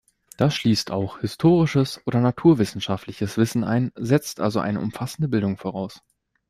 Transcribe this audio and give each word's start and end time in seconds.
Das 0.35 0.55
schließt 0.55 0.89
auch 0.89 1.19
historisches 1.19 2.01
oder 2.07 2.21
naturwissenschaftliches 2.21 3.37
Wissen 3.37 3.63
ein, 3.63 3.91
setzt 3.93 4.39
also 4.39 4.59
eine 4.59 4.79
umfassende 4.79 5.27
Bildung 5.27 5.57
voraus. 5.57 6.01